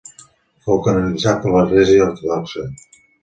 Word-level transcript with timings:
Fou 0.67 0.79
canonitzat 0.87 1.43
per 1.45 1.53
l'Església 1.57 2.07
Ortodoxa. 2.09 2.67